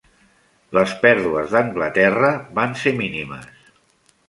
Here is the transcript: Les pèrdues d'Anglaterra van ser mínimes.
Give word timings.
Les 0.77 0.93
pèrdues 1.03 1.53
d'Anglaterra 1.57 2.33
van 2.61 2.75
ser 2.87 2.97
mínimes. 3.05 3.49